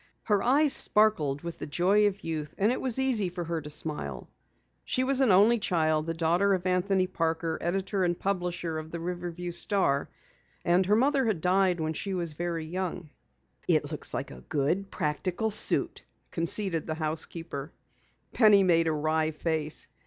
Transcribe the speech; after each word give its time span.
Her 0.23 0.41
eyes 0.41 0.73
sparkled 0.73 1.43
with 1.43 1.59
the 1.59 1.67
joy 1.67 2.07
of 2.07 2.23
youth 2.23 2.55
and 2.57 2.71
it 2.71 2.81
was 2.81 2.97
easy 2.97 3.29
for 3.29 3.43
her 3.43 3.61
to 3.61 3.69
smile. 3.69 4.31
She 4.83 5.03
was 5.03 5.21
an 5.21 5.29
only 5.29 5.59
child, 5.59 6.07
the 6.07 6.15
daughter 6.15 6.55
of 6.55 6.65
Anthony 6.65 7.05
Parker, 7.05 7.59
editor 7.61 8.03
and 8.03 8.19
publisher 8.19 8.79
of 8.79 8.89
the 8.89 8.99
Riverview 8.99 9.51
Star, 9.51 10.09
and 10.65 10.87
her 10.87 10.95
mother 10.95 11.25
had 11.27 11.39
died 11.39 11.79
when 11.79 11.93
she 11.93 12.15
was 12.15 12.33
very 12.33 12.65
young. 12.65 13.11
"It 13.67 13.91
looks 13.91 14.11
like 14.11 14.31
a 14.31 14.41
good, 14.49 14.89
practical 14.89 15.51
suit," 15.51 16.01
conceded 16.31 16.87
the 16.87 16.95
housekeeper. 16.95 17.71
Penny 18.33 18.63
made 18.63 18.87
a 18.87 18.91
wry 18.91 19.29
face. 19.29 19.87